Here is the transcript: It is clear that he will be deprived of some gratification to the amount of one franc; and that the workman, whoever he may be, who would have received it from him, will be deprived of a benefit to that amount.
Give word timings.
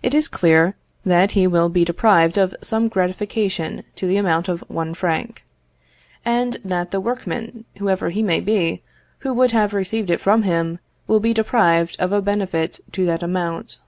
It 0.00 0.14
is 0.14 0.28
clear 0.28 0.76
that 1.04 1.32
he 1.32 1.44
will 1.48 1.68
be 1.68 1.84
deprived 1.84 2.38
of 2.38 2.54
some 2.62 2.86
gratification 2.86 3.82
to 3.96 4.06
the 4.06 4.16
amount 4.16 4.46
of 4.48 4.60
one 4.68 4.94
franc; 4.94 5.44
and 6.24 6.56
that 6.64 6.92
the 6.92 7.00
workman, 7.00 7.64
whoever 7.78 8.10
he 8.10 8.22
may 8.22 8.38
be, 8.38 8.80
who 9.26 9.34
would 9.34 9.50
have 9.50 9.74
received 9.74 10.08
it 10.08 10.20
from 10.20 10.44
him, 10.44 10.78
will 11.08 11.18
be 11.18 11.34
deprived 11.34 11.96
of 11.98 12.12
a 12.12 12.22
benefit 12.22 12.78
to 12.92 13.04
that 13.06 13.24
amount. 13.24 13.80